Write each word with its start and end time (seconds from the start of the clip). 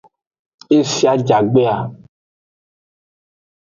Ese 0.77 1.03
ajagbe 1.13 1.63
a. 1.75 1.77